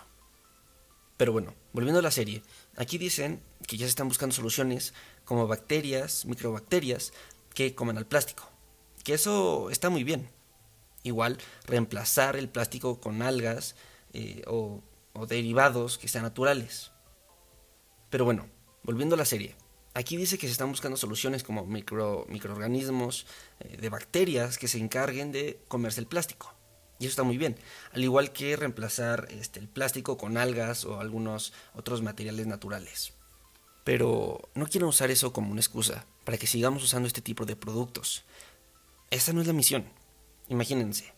Pero 1.17 1.33
bueno, 1.33 1.53
volviendo 1.73 1.99
a 1.99 2.03
la 2.03 2.11
serie, 2.11 2.41
aquí 2.77 2.97
dicen 2.97 3.43
que 3.67 3.77
ya 3.77 3.85
se 3.85 3.89
están 3.89 4.07
buscando 4.07 4.33
soluciones 4.33 4.93
como 5.23 5.47
bacterias, 5.47 6.25
microbacterias, 6.25 7.13
que 7.53 7.75
comen 7.75 7.97
al 7.97 8.07
plástico. 8.07 8.49
Que 9.03 9.13
eso 9.13 9.69
está 9.69 9.89
muy 9.89 10.03
bien. 10.03 10.29
Igual, 11.03 11.37
reemplazar 11.65 12.35
el 12.37 12.49
plástico 12.49 12.99
con 12.99 13.21
algas 13.21 13.75
eh, 14.13 14.43
o, 14.47 14.81
derivados 15.27 15.97
que 15.97 16.07
sean 16.07 16.23
naturales. 16.23 16.91
Pero 18.09 18.25
bueno, 18.25 18.47
volviendo 18.83 19.15
a 19.15 19.17
la 19.17 19.25
serie. 19.25 19.55
Aquí 19.93 20.15
dice 20.15 20.37
que 20.37 20.47
se 20.47 20.53
están 20.53 20.69
buscando 20.69 20.95
soluciones 20.95 21.43
como 21.43 21.65
micro, 21.65 22.25
microorganismos 22.29 23.25
eh, 23.59 23.77
de 23.77 23.89
bacterias 23.89 24.57
que 24.57 24.67
se 24.67 24.77
encarguen 24.77 25.31
de 25.31 25.59
comerse 25.67 25.99
el 25.99 26.07
plástico. 26.07 26.53
Y 26.99 27.05
eso 27.05 27.11
está 27.11 27.23
muy 27.23 27.37
bien. 27.37 27.57
Al 27.93 28.03
igual 28.03 28.31
que 28.31 28.55
reemplazar 28.55 29.27
este, 29.31 29.59
el 29.59 29.67
plástico 29.67 30.17
con 30.17 30.37
algas 30.37 30.85
o 30.85 30.99
algunos 30.99 31.51
otros 31.73 32.01
materiales 32.01 32.47
naturales. 32.47 33.13
Pero 33.83 34.49
no 34.53 34.67
quiero 34.67 34.87
usar 34.87 35.09
eso 35.09 35.33
como 35.33 35.51
una 35.51 35.61
excusa 35.61 36.05
para 36.23 36.37
que 36.37 36.47
sigamos 36.47 36.83
usando 36.83 37.07
este 37.07 37.21
tipo 37.21 37.45
de 37.45 37.55
productos. 37.55 38.23
Esa 39.09 39.33
no 39.33 39.41
es 39.41 39.47
la 39.47 39.53
misión. 39.53 39.85
Imagínense. 40.47 41.11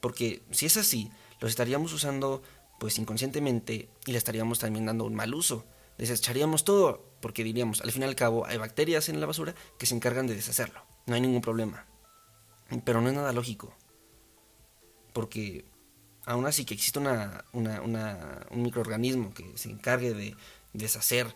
Porque 0.00 0.42
si 0.50 0.66
es 0.66 0.76
así, 0.76 1.10
los 1.40 1.50
estaríamos 1.50 1.92
usando 1.92 2.42
pues 2.80 2.98
inconscientemente 2.98 3.88
y 4.06 4.12
le 4.12 4.18
estaríamos 4.18 4.58
también 4.58 4.86
dando 4.86 5.04
un 5.04 5.14
mal 5.14 5.32
uso. 5.32 5.64
Desecharíamos 6.00 6.64
todo 6.64 7.14
porque 7.20 7.44
diríamos, 7.44 7.82
al 7.82 7.92
fin 7.92 8.02
y 8.02 8.06
al 8.06 8.16
cabo 8.16 8.46
hay 8.46 8.56
bacterias 8.56 9.08
en 9.08 9.20
la 9.20 9.26
basura 9.26 9.54
que 9.78 9.86
se 9.86 9.94
encargan 9.94 10.26
de 10.26 10.34
deshacerlo. 10.34 10.82
No 11.06 11.14
hay 11.14 11.20
ningún 11.20 11.42
problema. 11.42 11.86
Pero 12.84 13.00
no 13.00 13.08
es 13.08 13.14
nada 13.14 13.32
lógico 13.32 13.76
porque 15.12 15.64
aún 16.24 16.46
así 16.46 16.64
que 16.64 16.74
existe 16.74 16.98
una, 16.98 17.44
un 17.52 18.62
microorganismo 18.62 19.32
que 19.34 19.56
se 19.56 19.70
encargue 19.70 20.14
de 20.14 20.36
deshacer 20.72 21.34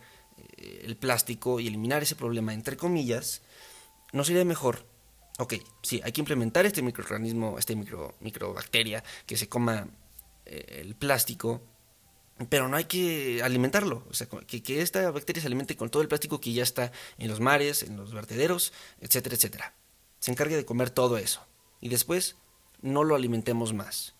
eh, 0.56 0.82
el 0.84 0.96
plástico 0.96 1.60
y 1.60 1.66
eliminar 1.66 2.02
ese 2.02 2.16
problema, 2.16 2.54
entre 2.54 2.76
comillas, 2.76 3.42
¿no 4.12 4.24
sería 4.24 4.44
mejor? 4.44 4.86
Ok, 5.38 5.54
sí, 5.82 6.00
hay 6.04 6.12
que 6.12 6.20
implementar 6.20 6.64
este 6.64 6.82
microorganismo, 6.82 7.58
este 7.58 7.74
micro, 7.74 8.14
microbacteria 8.20 9.02
que 9.26 9.36
se 9.36 9.48
coma 9.48 9.88
eh, 10.46 10.80
el 10.80 10.94
plástico, 10.94 11.60
pero 12.48 12.68
no 12.68 12.76
hay 12.76 12.84
que 12.84 13.42
alimentarlo, 13.42 14.04
o 14.10 14.14
sea, 14.14 14.26
que, 14.26 14.82
esta 14.82 15.08
bacteria 15.10 15.40
se 15.40 15.46
alimente 15.46 15.76
con 15.76 15.88
todo 15.88 16.02
el 16.02 16.08
plástico 16.08 16.40
que 16.40 16.52
ya 16.52 16.64
está 16.64 16.90
en 17.18 17.28
los 17.28 17.40
mares, 17.40 17.84
en 17.84 17.96
los 17.96 18.12
vertederos, 18.12 18.72
etcétera, 19.00 19.36
etcétera. 19.36 19.74
Se 20.18 20.32
encargue 20.32 20.56
de 20.56 20.64
comer 20.64 20.90
todo 20.90 21.16
eso. 21.16 21.46
Y 21.80 21.90
después 21.90 22.36
no 22.82 23.04
lo 23.04 23.14
alimentemos 23.14 23.72
más, 23.72 24.14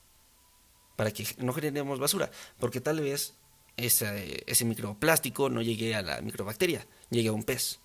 para 0.97 1.11
que 1.11 1.26
no 1.38 1.52
generemos 1.52 1.99
basura, 1.99 2.30
porque 2.59 2.80
tal 2.80 3.00
vez 3.00 3.35
ese, 3.76 4.64
microplástico 4.64 5.50
no 5.50 5.61
llegue 5.61 5.97
a 5.97 6.02
la 6.02 6.21
microbacteria, 6.21 6.87
llegue 7.11 7.28
a 7.28 7.33
un 7.33 7.42
pez. 7.42 7.80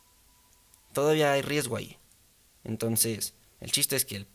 Todavía 0.93 1.31
hay 1.31 1.41
riesgo 1.41 1.75
ahí. 1.75 1.97
Entonces, 2.63 3.33
el 3.61 3.71
chiste 3.71 3.95
es 3.95 4.05
que 4.05 4.27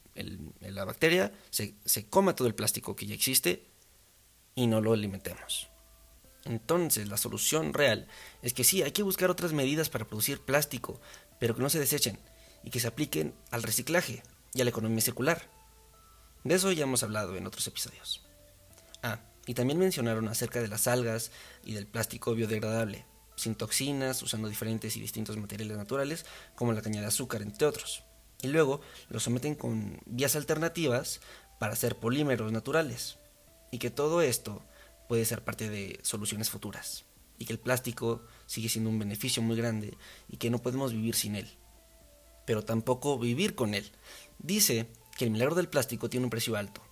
la 0.61 0.85
bacteria 0.85 1.33
se, 1.51 1.77
se 1.85 2.09
coma 2.09 2.35
todo 2.35 2.49
el 2.49 2.55
plástico 2.55 2.97
que 2.97 3.07
ya 3.07 3.15
existe 3.15 3.69
y 4.57 4.67
no 4.67 4.81
lo 4.81 4.93
alimentemos. 4.93 5.69
Entonces, 6.45 7.09
la 7.09 7.17
solución 7.17 7.73
real 7.73 8.07
es 8.43 8.53
que 8.53 8.65
sí, 8.65 8.83
hay 8.83 8.93
que 8.93 9.03
buscar 9.03 9.31
otras 9.31 9.53
medidas 9.53 9.89
para 9.89 10.07
producir 10.07 10.41
plástico, 10.41 11.01
pero 11.39 11.55
que 11.55 11.63
no 11.63 11.71
se 11.71 11.79
desechen 11.79 12.19
y 12.63 12.71
que 12.71 12.81
se 12.81 12.89
apliquen 12.89 13.35
al 13.51 13.63
reciclaje 13.63 14.23
y 14.53 14.61
a 14.61 14.65
la 14.65 14.71
economía 14.71 15.01
circular. 15.01 15.43
De 16.45 16.55
eso 16.55 16.71
ya 16.73 16.85
hemos 16.85 17.03
hablado 17.03 17.37
en 17.37 17.47
otros 17.47 17.67
episodios. 17.67 18.27
Ah, 19.03 19.21
y 19.47 19.55
también 19.55 19.79
mencionaron 19.79 20.29
acerca 20.29 20.61
de 20.61 20.69
las 20.69 20.87
algas 20.87 21.31
y 21.65 21.73
del 21.73 21.87
plástico 21.87 22.35
biodegradable, 22.35 23.07
sin 23.37 23.55
toxinas, 23.55 24.23
usando 24.23 24.49
diferentes 24.49 24.97
y 24.97 25.01
distintos 25.01 25.37
materiales 25.39 25.77
naturales, 25.77 26.27
como 26.55 26.73
la 26.73 26.83
caña 26.83 27.01
de 27.01 27.07
azúcar, 27.07 27.43
entre 27.43 27.67
otros. 27.67 28.05
Y 28.43 28.49
luego 28.49 28.83
lo 29.09 29.21
someten 29.21 29.55
con 29.55 30.01
vías 30.05 30.37
alternativas 30.37 31.21
para 31.59 31.73
hacer 31.73 31.97
polímeros 31.97 32.53
naturales. 32.53 33.19
Y 33.71 33.79
que 33.79 33.91
todo 33.91 34.21
esto 34.21 34.63
puede 35.09 35.25
ser 35.25 35.45
parte 35.45 35.69
de 35.69 35.99
soluciones 36.03 36.51
futuras. 36.51 37.05
Y 37.39 37.47
que 37.47 37.53
el 37.53 37.59
plástico 37.59 38.23
sigue 38.47 38.69
siendo 38.69 38.91
un 38.91 38.99
beneficio 38.99 39.43
muy 39.43 39.57
grande 39.57 39.97
y 40.29 40.37
que 40.37 40.51
no 40.51 40.61
podemos 40.63 40.93
vivir 40.93 41.15
sin 41.15 41.37
él. 41.37 41.49
Pero 42.47 42.65
tampoco 42.65 43.19
vivir 43.19 43.55
con 43.55 43.75
él. 43.75 43.91
Dice 44.39 44.89
que 45.17 45.25
el 45.25 45.31
milagro 45.31 45.55
del 45.55 45.69
plástico 45.69 46.09
tiene 46.09 46.27
un 46.27 46.31
precio 46.31 46.57
alto, 46.57 46.83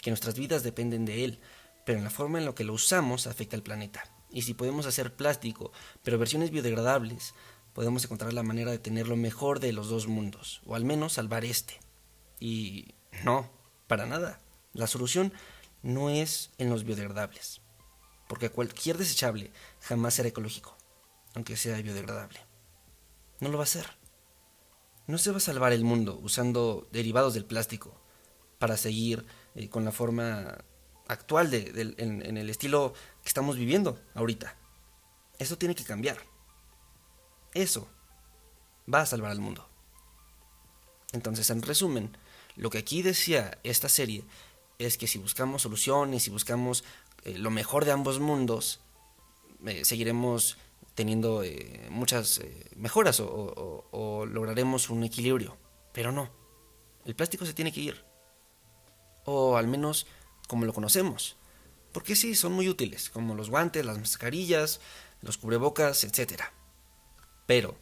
que 0.00 0.10
nuestras 0.10 0.36
vidas 0.36 0.62
dependen 0.62 1.04
de 1.04 1.24
él, 1.24 1.40
pero 1.84 1.98
en 1.98 2.04
la 2.04 2.10
forma 2.10 2.38
en 2.38 2.44
la 2.44 2.54
que 2.54 2.64
lo 2.64 2.74
usamos 2.74 3.26
afecta 3.26 3.56
al 3.56 3.62
planeta. 3.62 4.04
Y 4.30 4.42
si 4.42 4.54
podemos 4.54 4.86
hacer 4.86 5.14
plástico, 5.14 5.72
pero 6.02 6.18
versiones 6.18 6.50
biodegradables, 6.50 7.34
podemos 7.72 8.04
encontrar 8.04 8.32
la 8.32 8.42
manera 8.42 8.70
de 8.70 8.78
tener 8.78 9.08
lo 9.08 9.16
mejor 9.16 9.60
de 9.60 9.72
los 9.72 9.88
dos 9.88 10.06
mundos, 10.06 10.62
o 10.64 10.74
al 10.74 10.84
menos 10.84 11.14
salvar 11.14 11.44
este. 11.44 11.80
Y 12.40 12.94
no, 13.24 13.50
para 13.86 14.06
nada. 14.06 14.40
La 14.72 14.86
solución 14.86 15.32
no 15.82 16.10
es 16.10 16.50
en 16.58 16.70
los 16.70 16.84
biodegradables, 16.84 17.60
porque 18.28 18.50
cualquier 18.50 18.98
desechable 18.98 19.52
jamás 19.80 20.14
será 20.14 20.28
ecológico, 20.28 20.76
aunque 21.34 21.56
sea 21.56 21.80
biodegradable. 21.82 22.40
No 23.40 23.48
lo 23.48 23.58
va 23.58 23.64
a 23.64 23.66
ser. 23.66 23.86
No 25.06 25.18
se 25.18 25.32
va 25.32 25.38
a 25.38 25.40
salvar 25.40 25.72
el 25.72 25.84
mundo 25.84 26.18
usando 26.22 26.88
derivados 26.92 27.34
del 27.34 27.44
plástico 27.44 28.00
para 28.58 28.76
seguir 28.76 29.26
eh, 29.56 29.68
con 29.68 29.84
la 29.84 29.90
forma 29.90 30.58
actual 31.08 31.50
de, 31.50 31.94
en, 31.98 32.36
el 32.36 32.48
estilo 32.48 32.94
que 33.22 33.28
estamos 33.28 33.56
viviendo 33.56 34.00
ahorita. 34.14 34.56
Eso 35.38 35.58
tiene 35.58 35.74
que 35.74 35.84
cambiar. 35.84 36.18
Eso 37.54 37.88
va 38.92 39.00
a 39.00 39.06
salvar 39.06 39.32
al 39.32 39.40
mundo. 39.40 39.68
Entonces, 41.12 41.50
en 41.50 41.62
resumen, 41.62 42.16
lo 42.56 42.70
que 42.70 42.78
aquí 42.78 43.02
decía 43.02 43.58
esta 43.64 43.88
serie 43.88 44.24
es 44.86 44.98
que 44.98 45.06
si 45.06 45.18
buscamos 45.18 45.62
soluciones, 45.62 46.22
si 46.24 46.30
buscamos 46.30 46.84
eh, 47.24 47.38
lo 47.38 47.50
mejor 47.50 47.84
de 47.84 47.92
ambos 47.92 48.20
mundos, 48.20 48.80
eh, 49.66 49.84
seguiremos 49.84 50.58
teniendo 50.94 51.42
eh, 51.42 51.86
muchas 51.90 52.40
mejoras 52.76 53.20
o 53.20 54.26
lograremos 54.26 54.90
un 54.90 55.04
equilibrio. 55.04 55.56
Pero 55.92 56.12
no, 56.12 56.30
el 57.04 57.14
plástico 57.14 57.46
se 57.46 57.54
tiene 57.54 57.72
que 57.72 57.80
ir. 57.80 58.04
O 59.24 59.56
al 59.56 59.66
menos 59.66 60.06
como 60.48 60.64
lo 60.66 60.72
conocemos. 60.72 61.36
Porque 61.92 62.16
sí, 62.16 62.34
son 62.34 62.52
muy 62.52 62.68
útiles, 62.68 63.10
como 63.10 63.34
los 63.34 63.50
guantes, 63.50 63.84
las 63.84 63.98
mascarillas, 63.98 64.80
los 65.20 65.38
cubrebocas, 65.38 66.04
etc. 66.04 66.42
Pero, 67.46 67.76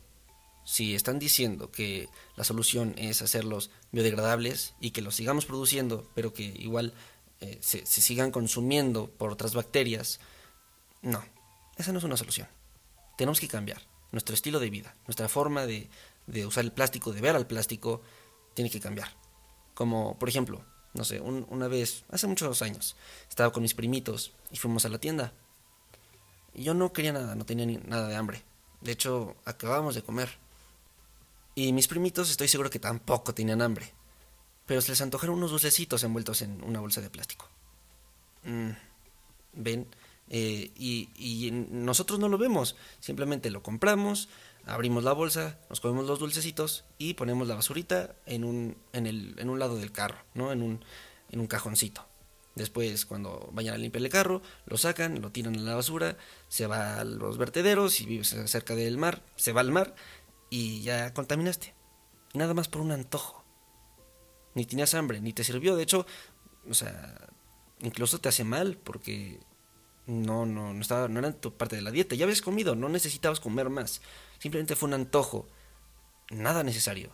si 0.64 0.94
están 0.94 1.18
diciendo 1.18 1.70
que 1.70 2.08
la 2.36 2.44
solución 2.44 2.94
es 2.96 3.22
hacerlos 3.22 3.70
biodegradables 3.92 4.74
y 4.80 4.90
que 4.90 5.02
los 5.02 5.16
sigamos 5.16 5.46
produciendo, 5.46 6.08
pero 6.14 6.32
que 6.32 6.42
igual 6.42 6.94
eh, 7.40 7.58
se, 7.60 7.84
sigan 7.86 8.30
consumiendo 8.30 9.10
por 9.10 9.30
otras 9.30 9.54
bacterias, 9.54 10.20
no, 11.02 11.24
esa 11.76 11.92
no 11.92 11.98
es 11.98 12.04
una 12.04 12.16
solución. 12.16 12.48
Tenemos 13.16 13.40
que 13.40 13.48
cambiar 13.48 13.82
nuestro 14.12 14.34
estilo 14.34 14.60
de 14.60 14.70
vida, 14.70 14.94
nuestra 15.06 15.28
forma 15.28 15.66
de, 15.66 15.88
de 16.26 16.46
usar 16.46 16.64
el 16.64 16.72
plástico, 16.72 17.12
de 17.12 17.20
ver 17.20 17.36
al 17.36 17.46
plástico, 17.46 18.02
tiene 18.54 18.70
que 18.70 18.80
cambiar. 18.80 19.08
Como, 19.74 20.18
por 20.18 20.28
ejemplo, 20.28 20.64
no 20.92 21.04
sé, 21.04 21.20
una 21.20 21.68
vez, 21.68 22.04
hace 22.10 22.26
muchos 22.26 22.62
años, 22.62 22.96
estaba 23.28 23.52
con 23.52 23.62
mis 23.62 23.74
primitos 23.74 24.32
y 24.50 24.56
fuimos 24.56 24.84
a 24.84 24.88
la 24.88 24.98
tienda. 24.98 25.32
Yo 26.54 26.74
no 26.74 26.92
quería 26.92 27.12
nada, 27.12 27.34
no 27.34 27.46
tenía 27.46 27.64
ni 27.64 27.76
nada 27.76 28.08
de 28.08 28.16
hambre. 28.16 28.42
De 28.80 28.92
hecho, 28.92 29.36
acabábamos 29.44 29.94
de 29.94 30.02
comer. 30.02 30.30
Y 31.54 31.72
mis 31.72 31.88
primitos 31.88 32.30
estoy 32.30 32.48
seguro 32.48 32.70
que 32.70 32.78
tampoco 32.78 33.34
tenían 33.34 33.62
hambre. 33.62 33.92
Pero 34.66 34.80
se 34.80 34.92
les 34.92 35.00
antojaron 35.00 35.36
unos 35.36 35.50
dulcecitos 35.50 36.04
envueltos 36.04 36.42
en 36.42 36.62
una 36.62 36.80
bolsa 36.80 37.00
de 37.00 37.10
plástico. 37.10 37.48
Mm, 38.44 38.70
¿Ven? 39.54 39.86
Eh, 40.28 40.70
y, 40.76 41.50
nosotros 41.50 42.20
no 42.20 42.28
lo 42.28 42.38
vemos. 42.38 42.76
Simplemente 43.00 43.50
lo 43.50 43.62
compramos, 43.62 44.28
abrimos 44.64 45.02
la 45.02 45.12
bolsa, 45.12 45.58
nos 45.68 45.80
comemos 45.80 46.06
los 46.06 46.20
dulcecitos 46.20 46.84
y 46.98 47.14
ponemos 47.14 47.48
la 47.48 47.56
basurita 47.56 48.14
en 48.26 48.44
un, 48.44 48.76
en 48.92 49.06
el, 49.06 49.34
en 49.38 49.50
un 49.50 49.58
lado 49.58 49.76
del 49.76 49.90
carro, 49.90 50.18
¿no? 50.34 50.52
En 50.52 50.62
un, 50.62 50.84
en 51.30 51.40
un 51.40 51.46
cajoncito. 51.48 52.06
Después, 52.54 53.06
cuando 53.06 53.48
vayan 53.52 53.74
a 53.74 53.78
limpiar 53.78 54.04
el 54.04 54.10
carro, 54.10 54.42
lo 54.66 54.76
sacan, 54.76 55.20
lo 55.20 55.30
tiran 55.30 55.56
a 55.56 55.60
la 55.60 55.76
basura, 55.76 56.16
se 56.48 56.66
va 56.66 57.00
a 57.00 57.04
los 57.04 57.38
vertederos, 57.38 58.00
y 58.00 58.06
vives 58.06 58.36
cerca 58.46 58.74
del 58.74 58.98
mar, 58.98 59.22
se 59.36 59.52
va 59.52 59.60
al 59.60 59.70
mar 59.70 59.94
y 60.50 60.82
ya 60.82 61.14
contaminaste. 61.14 61.74
nada 62.34 62.54
más 62.54 62.68
por 62.68 62.82
un 62.82 62.92
antojo. 62.92 63.44
Ni 64.54 64.66
tenías 64.66 64.94
hambre, 64.94 65.20
ni 65.20 65.32
te 65.32 65.44
sirvió. 65.44 65.76
De 65.76 65.84
hecho, 65.84 66.06
o 66.68 66.74
sea, 66.74 67.28
incluso 67.80 68.18
te 68.20 68.28
hace 68.28 68.44
mal 68.44 68.76
porque 68.76 69.40
no, 70.06 70.44
no, 70.44 70.74
no, 70.74 70.80
estaba, 70.80 71.08
no 71.08 71.20
era 71.20 71.32
tu 71.32 71.56
parte 71.56 71.76
de 71.76 71.82
la 71.82 71.92
dieta. 71.92 72.16
Ya 72.16 72.24
habías 72.24 72.42
comido, 72.42 72.74
no 72.74 72.88
necesitabas 72.88 73.40
comer 73.40 73.70
más. 73.70 74.02
Simplemente 74.38 74.76
fue 74.76 74.88
un 74.88 74.94
antojo, 74.94 75.46
nada 76.30 76.62
necesario, 76.62 77.12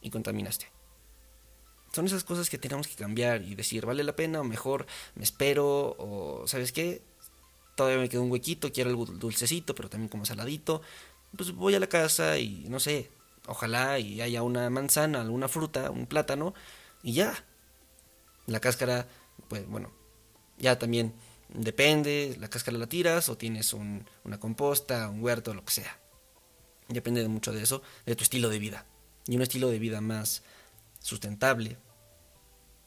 y 0.00 0.10
contaminaste. 0.10 0.70
Son 1.92 2.06
esas 2.06 2.24
cosas 2.24 2.48
que 2.48 2.56
tenemos 2.56 2.88
que 2.88 2.94
cambiar 2.94 3.42
y 3.42 3.54
decir, 3.54 3.84
vale 3.84 4.02
la 4.02 4.16
pena, 4.16 4.40
o 4.40 4.44
mejor 4.44 4.86
me 5.14 5.24
espero, 5.24 5.94
o 5.98 6.44
¿sabes 6.46 6.72
qué? 6.72 7.02
Todavía 7.76 7.98
me 7.98 8.08
queda 8.08 8.22
un 8.22 8.30
huequito, 8.30 8.72
quiero 8.72 8.90
algo 8.90 9.04
dulcecito, 9.04 9.74
pero 9.74 9.90
también 9.90 10.08
como 10.08 10.24
saladito. 10.24 10.80
Pues 11.36 11.52
voy 11.52 11.74
a 11.74 11.80
la 11.80 11.86
casa 11.86 12.38
y 12.38 12.66
no 12.68 12.80
sé, 12.80 13.10
ojalá 13.46 13.98
y 13.98 14.20
haya 14.20 14.42
una 14.42 14.68
manzana, 14.70 15.20
alguna 15.20 15.48
fruta, 15.48 15.90
un 15.90 16.06
plátano, 16.06 16.54
y 17.02 17.14
ya. 17.14 17.44
La 18.46 18.60
cáscara, 18.60 19.06
pues 19.48 19.66
bueno, 19.68 19.92
ya 20.58 20.78
también 20.78 21.14
depende, 21.48 22.36
la 22.40 22.48
cáscara 22.48 22.78
la 22.78 22.88
tiras 22.88 23.28
o 23.28 23.36
tienes 23.36 23.72
un, 23.72 24.04
una 24.24 24.38
composta, 24.38 25.08
un 25.08 25.22
huerto, 25.22 25.54
lo 25.54 25.64
que 25.64 25.72
sea. 25.72 25.98
Depende 26.88 27.26
mucho 27.28 27.52
de 27.52 27.62
eso, 27.62 27.82
de 28.04 28.16
tu 28.16 28.24
estilo 28.24 28.48
de 28.48 28.58
vida. 28.58 28.86
Y 29.26 29.36
un 29.36 29.42
estilo 29.42 29.68
de 29.68 29.78
vida 29.78 30.00
más 30.00 30.42
sustentable 30.98 31.78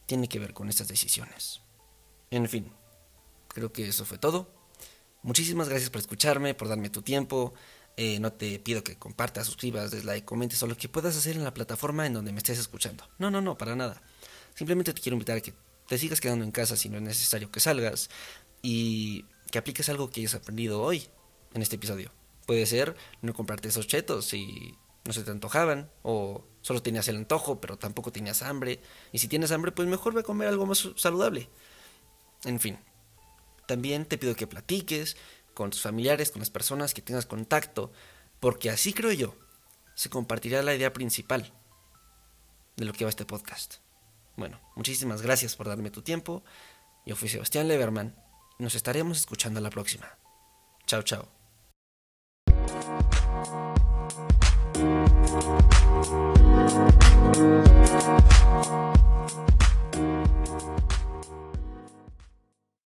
tiene 0.06 0.28
que 0.28 0.40
ver 0.40 0.54
con 0.54 0.70
estas 0.70 0.88
decisiones. 0.88 1.62
En 2.32 2.48
fin, 2.48 2.72
creo 3.48 3.72
que 3.72 3.88
eso 3.88 4.06
fue 4.06 4.18
todo. 4.18 4.50
Muchísimas 5.24 5.70
gracias 5.70 5.90
por 5.90 6.02
escucharme, 6.02 6.54
por 6.54 6.68
darme 6.68 6.90
tu 6.90 7.02
tiempo. 7.02 7.54
Eh, 7.98 8.20
no 8.20 8.34
te 8.34 8.60
pido 8.60 8.84
que 8.84 8.98
compartas, 8.98 9.46
suscribas, 9.46 9.92
des 9.92 10.04
like, 10.04 10.26
comentes 10.26 10.62
o 10.64 10.68
lo 10.68 10.76
que 10.76 10.90
puedas 10.90 11.16
hacer 11.16 11.38
en 11.38 11.44
la 11.46 11.54
plataforma 11.54 12.06
en 12.06 12.14
donde 12.14 12.34
me 12.34 12.40
estés 12.40 12.60
escuchando. 12.60 13.08
No, 13.20 13.32
no, 13.32 13.42
no, 13.42 13.58
para 13.58 13.76
nada. 13.76 14.02
Simplemente 14.54 14.94
te 14.94 15.02
quiero 15.02 15.16
invitar 15.16 15.38
a 15.38 15.42
que 15.42 15.54
te 15.88 15.98
sigas 15.98 16.20
quedando 16.20 16.44
en 16.44 16.52
casa 16.52 16.76
si 16.76 16.90
no 16.90 16.98
es 16.98 17.04
necesario 17.04 17.52
que 17.52 17.60
salgas 17.60 18.10
y 18.62 19.26
que 19.52 19.60
apliques 19.60 19.88
algo 19.90 20.10
que 20.10 20.22
hayas 20.22 20.36
aprendido 20.36 20.82
hoy 20.82 21.08
en 21.54 21.62
este 21.62 21.78
episodio. 21.78 22.12
Puede 22.46 22.66
ser 22.66 22.96
no 23.22 23.34
comprarte 23.34 23.70
esos 23.70 23.88
chetos 23.88 24.26
si 24.26 24.76
no 25.06 25.14
se 25.14 25.24
te 25.24 25.32
antojaban 25.32 25.90
o 26.02 26.44
solo 26.62 26.82
tenías 26.82 27.08
el 27.08 27.18
antojo 27.18 27.62
pero 27.62 27.78
tampoco 27.78 28.12
tenías 28.12 28.42
hambre. 28.42 28.82
Y 29.14 29.20
si 29.20 29.28
tienes 29.28 29.52
hambre 29.52 29.72
pues 29.72 29.88
mejor 29.88 30.14
ve 30.14 30.22
a 30.22 30.24
comer 30.24 30.50
algo 30.50 30.66
más 30.66 30.90
saludable. 30.98 31.50
En 32.44 32.60
fin, 32.60 32.78
también 33.68 34.06
te 34.06 34.18
pido 34.18 34.36
que 34.36 34.48
platiques 34.48 35.18
con 35.56 35.72
tus 35.72 35.82
familiares, 35.82 36.30
con 36.30 36.42
las 36.42 36.52
personas 36.52 36.94
que 36.94 37.02
tengas 37.02 37.26
contacto, 37.26 37.92
porque 38.40 38.70
así 38.70 38.94
creo 38.94 39.12
yo, 39.12 39.36
se 39.96 40.12
compartirá 40.12 40.62
la 40.62 40.76
idea 40.76 40.94
principal 40.94 41.52
de 42.76 42.86
lo 42.86 42.94
que 42.94 43.06
va 43.06 43.10
este 43.10 43.26
podcast. 43.26 43.78
Bueno, 44.36 44.60
muchísimas 44.76 45.24
gracias 45.24 45.56
por 45.56 45.68
darme 45.68 45.90
tu 45.90 46.04
tiempo. 46.04 46.44
Yo 47.06 47.16
fui 47.16 47.30
Sebastián 47.30 47.68
Leverman 47.68 48.16
y 48.60 48.64
nos 48.64 48.76
estaremos 48.76 49.18
escuchando 49.18 49.60
a 49.60 49.64
la 49.64 49.70
próxima. 49.70 50.18
Chao, 50.86 51.02
chao. 51.02 51.32